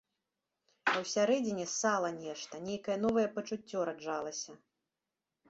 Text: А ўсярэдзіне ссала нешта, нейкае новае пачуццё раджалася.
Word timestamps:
А 0.91 0.95
ўсярэдзіне 1.03 1.65
ссала 1.73 2.09
нешта, 2.23 2.63
нейкае 2.71 2.97
новае 3.05 3.27
пачуццё 3.37 3.79
раджалася. 3.93 4.59